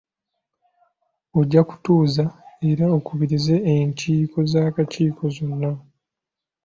[1.39, 2.25] Ojja kutuuza
[2.69, 5.71] era okubirize enkiiko z'akakiiko zonna.